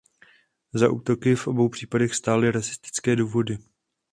[0.73, 3.57] Za útoky v obou případech stály rasistické důvody.